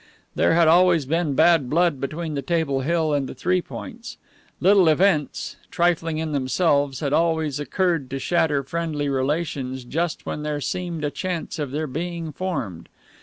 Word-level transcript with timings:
There 0.33 0.55
had 0.55 0.67
always 0.67 1.05
been 1.05 1.35
bad 1.35 1.69
blood 1.69 2.01
between 2.01 2.33
the 2.33 2.41
Table 2.41 2.81
Hill 2.81 3.13
and 3.13 3.29
the 3.29 3.35
Three 3.35 3.61
Points. 3.61 4.17
Little 4.59 4.87
events, 4.87 5.57
trifling 5.69 6.17
in 6.17 6.31
themselves, 6.31 7.01
had 7.01 7.13
always 7.13 7.59
occurred 7.59 8.09
to 8.09 8.17
shatter 8.17 8.63
friendly 8.63 9.09
relations 9.09 9.83
just 9.83 10.25
when 10.25 10.41
there 10.41 10.59
seemed 10.59 11.03
a 11.03 11.11
chance 11.11 11.59
of 11.59 11.69
their 11.69 11.85
being 11.85 12.31
formed. 12.31 12.89